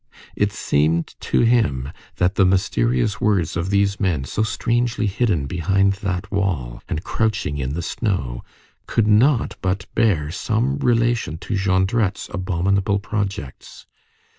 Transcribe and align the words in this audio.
It 0.35 0.51
seemed 0.51 1.13
to 1.19 1.41
him 1.41 1.91
that 2.15 2.33
the 2.33 2.43
mysterious 2.43 3.21
words 3.21 3.55
of 3.55 3.69
these 3.69 3.99
men, 3.99 4.23
so 4.23 4.41
strangely 4.41 5.05
hidden 5.05 5.45
behind 5.45 5.93
that 6.01 6.31
wall, 6.31 6.81
and 6.89 7.03
crouching 7.03 7.59
in 7.59 7.75
the 7.75 7.83
snow, 7.83 8.43
could 8.87 9.05
not 9.05 9.57
but 9.61 9.85
bear 9.93 10.31
some 10.31 10.79
relation 10.79 11.37
to 11.45 11.53
Jondrette's 11.55 12.31
abominable 12.33 12.97
projects. 12.97 13.85